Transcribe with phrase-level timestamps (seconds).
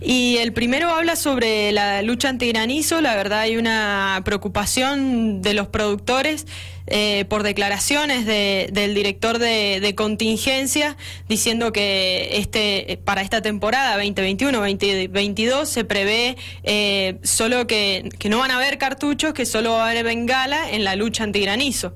[0.00, 3.00] Y el primero habla sobre la lucha antigranizo.
[3.00, 6.46] La verdad hay una preocupación de los productores
[6.88, 10.96] eh, por declaraciones del director de, contingencia
[11.28, 18.56] diciendo que este para esta temporada 2021-2022 se prevé eh, solo que, no van a
[18.56, 21.94] haber cartuchos, que solo va a haber bengala en la lucha antigranizo.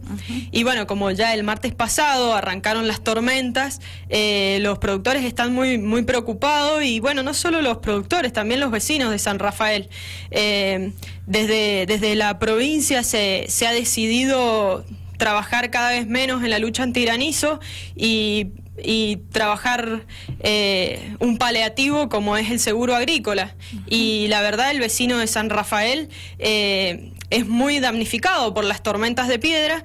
[0.50, 5.78] Y bueno, como ya el martes pasado arrancaron las tormentas, eh, los productores están muy,
[5.78, 9.88] muy preocupados y bueno, no solo los productores, también los vecinos de San Rafael.
[11.26, 14.84] Desde, desde la provincia se, se ha decidido
[15.16, 17.60] trabajar cada vez menos en la lucha antiranizo
[17.94, 18.48] y,
[18.82, 20.06] y trabajar
[20.40, 23.54] eh, un paliativo como es el seguro agrícola.
[23.86, 29.28] Y la verdad, el vecino de San Rafael eh, es muy damnificado por las tormentas
[29.28, 29.84] de piedra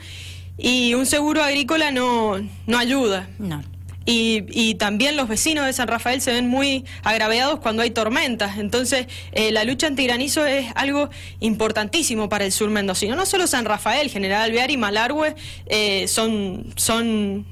[0.58, 3.28] y un seguro agrícola no, no ayuda.
[3.38, 3.62] No.
[4.06, 8.58] Y, también los vecinos de San Rafael se ven muy agraviados cuando hay tormentas.
[8.60, 11.10] Entonces, eh, la lucha antigranizo es algo
[11.40, 13.16] importantísimo para el sur mendocino.
[13.16, 15.36] No solo San Rafael, General Alvear y Malargüe
[15.68, 17.46] eh, son, son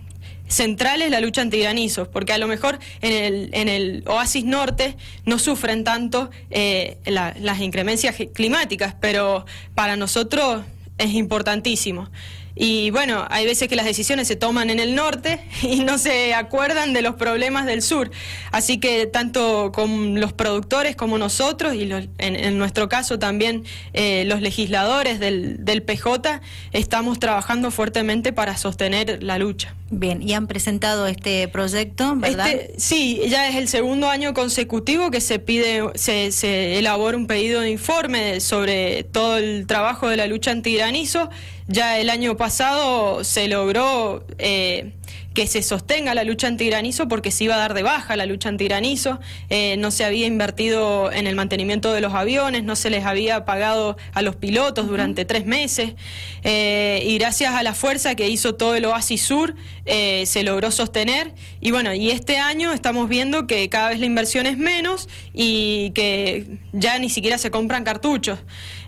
[0.47, 5.39] centrales la lucha antigranizo, porque a lo mejor en el, en el oasis norte no
[5.39, 10.63] sufren tanto eh, las incremencias climáticas, pero para nosotros
[10.97, 12.09] es importantísimo.
[12.55, 16.33] Y bueno, hay veces que las decisiones se toman en el norte y no se
[16.33, 18.11] acuerdan de los problemas del sur.
[18.51, 24.41] Así que tanto con los productores como nosotros, y en, nuestro caso también eh, los
[24.41, 29.75] legisladores del, del PJ, estamos trabajando fuertemente para sostener la lucha.
[29.99, 32.49] Bien, y han presentado este proyecto, ¿verdad?
[32.49, 37.27] Este, sí, ya es el segundo año consecutivo que se pide, se, se elabora un
[37.27, 41.29] pedido de informe sobre todo el trabajo de la lucha antigranizo.
[41.67, 44.93] Ya el año pasado se logró eh,
[45.33, 48.49] que se sostenga la lucha antigranizo porque se iba a dar de baja la lucha
[48.49, 53.05] antigranizo, eh, no se había invertido en el mantenimiento de los aviones, no se les
[53.05, 55.95] había pagado a los pilotos durante tres meses.
[56.43, 59.55] Eh, y gracias a la fuerza que hizo todo el Oasis Sur
[59.85, 61.33] eh, se logró sostener.
[61.61, 65.91] Y bueno, y este año estamos viendo que cada vez la inversión es menos y
[65.91, 68.39] que ya ni siquiera se compran cartuchos.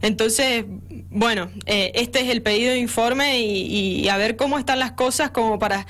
[0.01, 0.65] Entonces,
[1.09, 5.31] bueno, este es el pedido de informe y, y, a ver cómo están las cosas
[5.31, 5.87] como para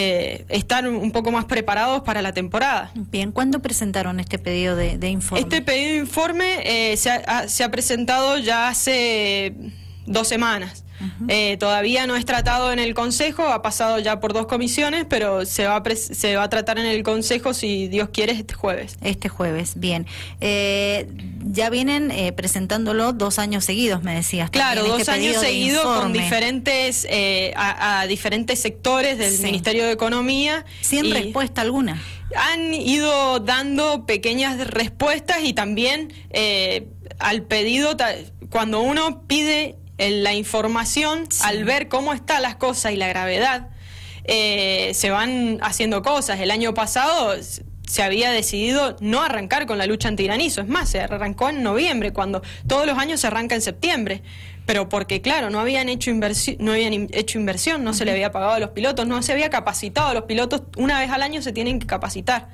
[0.00, 2.92] eh, estar un poco más preparados para la temporada.
[2.94, 5.42] Bien, ¿cuándo presentaron este pedido de, informe?
[5.42, 9.54] Este pedido de informe eh, se, ha, se ha presentado ya hace
[10.06, 10.84] dos semanas.
[11.28, 15.44] Eh, todavía no es tratado en el Consejo, ha pasado ya por dos comisiones, pero
[15.46, 18.96] se va, a se va a tratar en el Consejo, si Dios quiere, este jueves.
[19.02, 20.06] Este jueves, bien.
[20.40, 21.08] Eh,
[21.44, 24.50] ya vienen eh, presentándolo dos años seguidos, me decías.
[24.50, 27.06] Claro, dos este años seguidos con diferentes,
[27.56, 30.64] a, diferentes sectores del Ministerio de Economía.
[30.80, 32.02] ¿Sin respuesta alguna?
[32.34, 36.12] Han ido dando pequeñas respuestas y también
[37.18, 37.96] al pedido,
[38.50, 43.68] cuando uno pide la información, al ver cómo están las cosas y la gravedad,
[44.24, 46.40] eh, se van haciendo cosas.
[46.40, 47.34] El año pasado
[47.88, 50.60] se había decidido no arrancar con la lucha antiranizo.
[50.60, 54.22] Es más, se arrancó en noviembre, cuando todos los años se arranca en septiembre.
[54.66, 58.30] Pero porque, claro, no habían hecho inversión, no habían hecho inversión, no se le había
[58.30, 60.62] pagado a los pilotos, no se había capacitado a los pilotos.
[60.76, 62.50] Una vez al año se tienen que capacitar.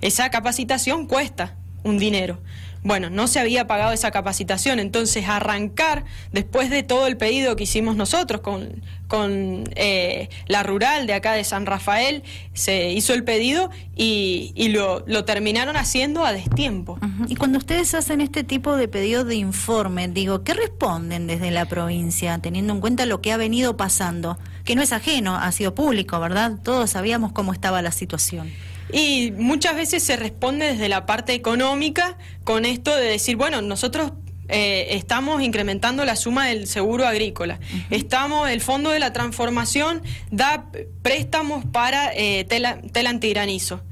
[0.00, 2.38] Esa capacitación cuesta un dinero.
[2.82, 7.64] Bueno, no se había pagado esa capacitación, entonces arrancar después de todo el pedido que
[7.64, 12.22] hicimos nosotros con, con eh, la rural de acá de San Rafael,
[12.52, 16.98] se hizo el pedido y, y lo, lo, terminaron haciendo a destiempo.
[17.26, 21.66] Y cuando ustedes hacen este tipo de pedido de informe, digo, ¿qué responden desde la
[21.66, 24.38] provincia, teniendo en cuenta lo que ha venido pasando?
[24.64, 26.58] Que no es ajeno, ha sido público, ¿verdad?
[26.62, 28.52] Todos sabíamos cómo estaba la situación.
[28.92, 34.12] Y muchas veces se responde desde la parte económica con esto de decir, bueno, nosotros
[34.48, 37.60] eh, estamos incrementando la suma del seguro agrícola.
[37.90, 40.70] Estamos, el Fondo de la Transformación da
[41.02, 43.82] préstamos para eh, tela, tela antigranizo.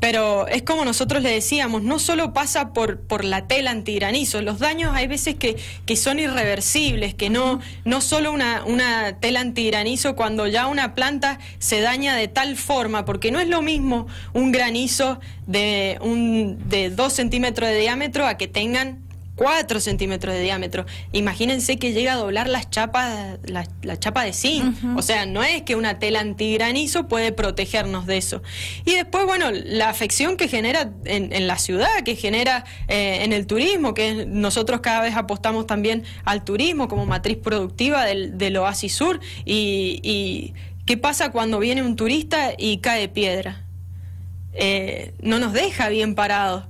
[0.00, 4.58] Pero es como nosotros le decíamos, no solo pasa por, por la tela antigranizo, los
[4.58, 10.14] daños hay veces que, que son irreversibles, que no, no solo una, una tela antigranizo
[10.14, 14.52] cuando ya una planta se daña de tal forma, porque no es lo mismo un
[14.52, 19.03] granizo de, un, de dos centímetros de diámetro a que tengan
[19.36, 20.86] 4 centímetros de diámetro.
[21.12, 24.76] Imagínense que llega a doblar las chapas, la, chapa de zinc.
[24.96, 28.42] O sea, no es que una tela antigranizo puede protegernos de eso.
[28.84, 33.46] Y después, bueno, la afección que genera en, la ciudad, que genera eh, en el
[33.46, 38.94] turismo, que nosotros cada vez apostamos también al turismo como matriz productiva del, del Oasis
[38.94, 39.20] Sur.
[39.44, 40.54] Y, y,
[40.86, 43.64] qué pasa cuando viene un turista y cae piedra?
[44.52, 46.66] Eh, no nos deja bien parados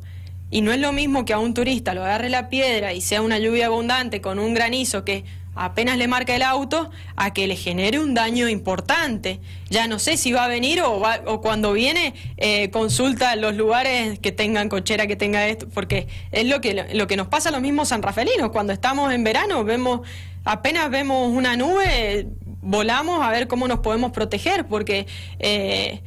[0.51, 3.23] y no es lo mismo que a un turista lo agarre la piedra y sea
[3.23, 5.25] una lluvia abundante con un granizo que
[5.55, 9.41] apenas le marca el auto a que le genere un daño importante.
[9.71, 14.19] Ya no sé si va a venir o, o cuando viene eh, consulta los lugares
[14.19, 17.53] que tengan cochera, que tenga esto, porque es lo que, lo que nos pasa a
[17.53, 18.51] los mismos sanrafelinos.
[18.51, 20.01] Cuando estamos en verano, vemos
[20.45, 22.27] apenas vemos una nube,
[22.61, 25.07] volamos a ver cómo nos podemos proteger, porque...
[25.39, 26.03] Eh,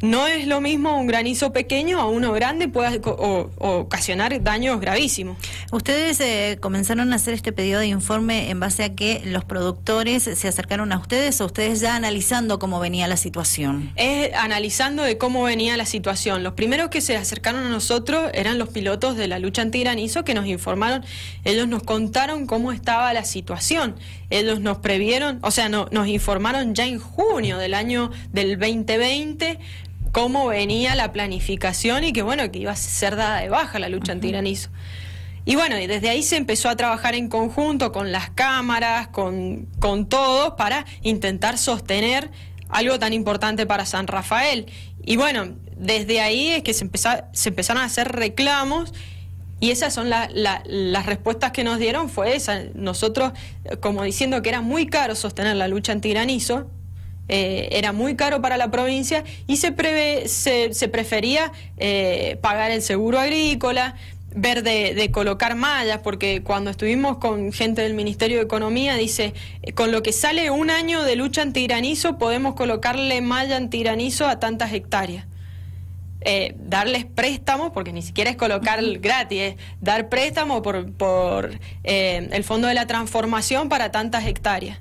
[0.00, 5.36] no es lo mismo un granizo pequeño a uno grande puede ocasionar daños gravísimos.
[5.72, 10.22] Ustedes eh, comenzaron a hacer este pedido de informe en base a que los productores
[10.22, 13.92] se acercaron a ustedes o ustedes ya analizando cómo venía la situación.
[13.96, 16.42] Es analizando de cómo venía la situación.
[16.44, 20.34] Los primeros que se acercaron a nosotros eran los pilotos de la lucha antigranizo que
[20.34, 21.04] nos informaron,
[21.44, 23.96] ellos nos contaron cómo estaba la situación.
[24.30, 29.58] Ellos nos previeron, o sea, no, nos informaron ya en junio del año del 2020
[30.18, 33.88] cómo venía la planificación y que bueno, que iba a ser dada de baja la
[33.88, 34.68] lucha antigranizo.
[35.44, 39.68] Y bueno, y desde ahí se empezó a trabajar en conjunto con las cámaras, con,
[39.78, 42.32] con todos, para intentar sostener
[42.68, 44.66] algo tan importante para San Rafael.
[45.04, 46.90] Y bueno, desde ahí es que se,
[47.32, 48.92] se empezaron a hacer reclamos
[49.60, 52.64] y esas son las respuestas que nos dieron, fue esa.
[52.74, 53.34] Nosotros,
[53.78, 56.72] como diciendo que era muy caro sostener la lucha antigranizo,
[57.28, 62.80] eh, era muy caro para la provincia y se, prevé, se, prefería eh, pagar el
[62.80, 63.96] seguro agrícola,
[64.34, 69.72] ver de, colocar mallas, porque cuando estuvimos con gente del Ministerio de Economía, dice, eh,
[69.72, 74.72] con lo que sale un año de lucha antigranizo, podemos colocarle malla antigranizo a tantas
[74.72, 75.26] hectáreas.
[76.56, 82.68] darles préstamos, porque ni siquiera es colocar gratis, es dar préstamo por, por el Fondo
[82.68, 84.78] de la Transformación para tantas hectáreas.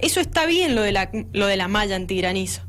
[0.00, 2.62] Eso está bien lo de la, lo de la malla antigranizo,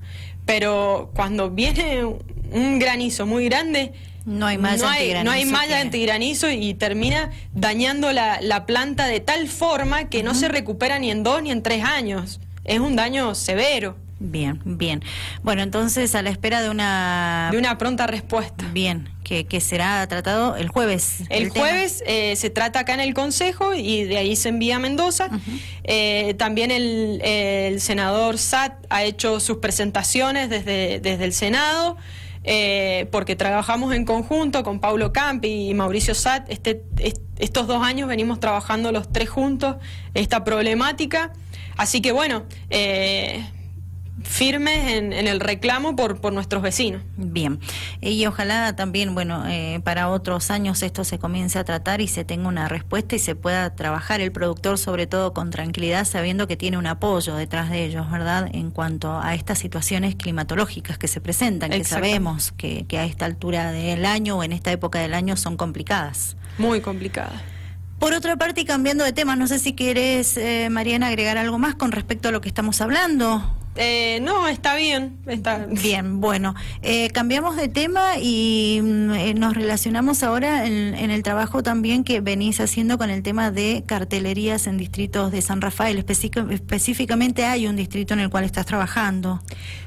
[0.46, 3.94] pero cuando viene un granizo muy grande,
[4.26, 9.08] no hay malla no hay, No hay malla antigranizo y termina dañando la, la, planta
[9.08, 12.42] de tal forma que no se recupera ni en dos ni en tres años.
[12.66, 13.96] Es un daño severo.
[14.20, 15.04] Bien, bien.
[15.44, 17.50] Bueno, entonces a la espera de una...
[17.52, 18.66] De una pronta respuesta.
[18.74, 21.24] Bien, que, que será tratado el jueves.
[21.30, 24.80] El, jueves eh, se trata acá en el Consejo y de ahí se envía a
[24.80, 25.30] Mendoza.
[25.84, 31.98] Eh, también el, el, senador Sat ha hecho sus presentaciones desde, desde el Senado.
[32.50, 36.50] Eh, porque trabajamos en conjunto con Paulo Campi y Mauricio Sat.
[36.50, 36.82] Este,
[37.40, 39.76] estos dos años venimos trabajando los tres juntos
[40.14, 41.34] esta problemática.
[41.76, 43.44] Así que bueno, eh,
[44.24, 47.02] firmes en, el reclamo por, por nuestros vecinos.
[47.18, 47.60] Bien,
[48.02, 52.26] y ojalá también, bueno, eh, para otros años esto se comience a tratar y se
[52.26, 56.58] tenga una respuesta y se pueda trabajar el productor sobre todo con tranquilidad sabiendo que
[56.58, 58.50] tiene un apoyo detrás de ellos, ¿verdad?
[58.54, 63.26] En cuanto a estas situaciones climatológicas que se presentan, que sabemos que, que a esta
[63.26, 66.38] altura del año o en esta época del año son complicadas.
[66.58, 67.42] Muy complicadas.
[68.00, 71.58] Por otra parte, y cambiando de tema, no sé si quieres, eh, Mariana, agregar algo
[71.58, 73.57] más con respecto a lo que estamos hablando.
[73.78, 75.18] Eh, no, está bien.
[75.28, 75.68] Está...
[75.70, 81.64] Bien, bueno, eh, cambiamos de tema y mm, eh, nos relacionamos ahora en, el trabajo
[81.64, 85.98] también que venís haciendo con el tema de cartelerías en distritos de San Rafael.
[85.98, 89.42] específicamente hay un distrito en el cual estás trabajando.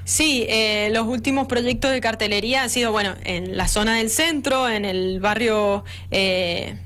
[0.04, 0.46] Sí,
[0.90, 5.20] los últimos proyectos de cartelería han sido, bueno, en la zona del centro, en el
[5.20, 5.84] barrio...
[6.10, 6.76] Eh,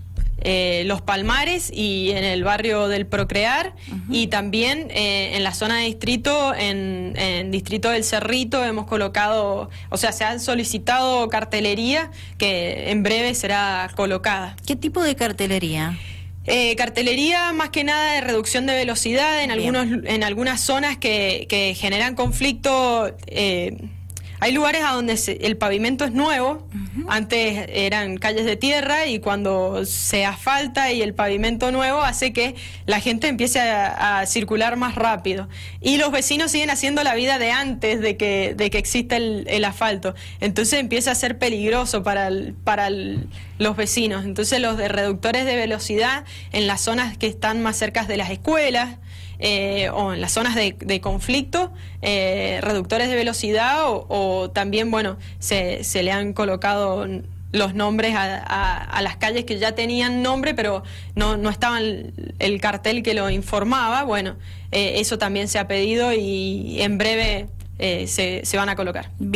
[0.44, 3.74] los Palmares y en el barrio del Procrear
[4.10, 9.70] y también eh, en la zona de distrito, en, en, Distrito del Cerrito hemos colocado,
[9.91, 14.56] o sea, se han solicitado cartelería que en breve será colocada.
[14.67, 15.98] ¿Qué tipo de cartelería?
[16.46, 21.46] Eh, cartelería más que nada de reducción de velocidad en algunos en algunas zonas que,
[21.48, 23.79] que generan conflicto eh,
[24.44, 26.69] hay lugares a donde el pavimento es nuevo,
[27.08, 32.55] antes eran calles de tierra y cuando se asfalta y el pavimento nuevo hace que
[32.84, 35.48] la gente empiece a, circular más rápido.
[35.81, 39.65] Y los vecinos siguen haciendo la vida de antes de que, de que exista el,
[39.65, 40.15] asfalto.
[40.41, 42.29] Entonces empieza a ser peligroso para,
[42.65, 44.27] para los vecinos.
[44.27, 48.29] Entonces los de reductores de velocidad en las zonas que están más cerca de las
[48.29, 48.98] escuelas,
[49.46, 51.70] eh, o en las zonas de, conflicto,
[52.01, 57.06] eh, reductores de velocidad o, también, bueno, se, se, le han colocado
[57.53, 60.82] los nombres a, las calles que ya tenían nombre, pero
[61.15, 64.05] no, no estaba el, cartel que lo informaba.
[64.05, 64.36] Bueno,
[64.72, 67.48] eh, eso también se ha pedido y en breve
[67.79, 69.10] se, se van a colocar.